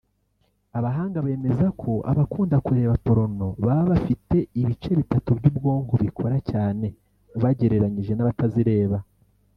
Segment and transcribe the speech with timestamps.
[0.77, 6.85] Abahanga bemeza ko abakunda kureba porn baba bafite ibice bitatu bw’ubwonko bikora cyane
[7.37, 8.97] ubagereranije n’abatazireba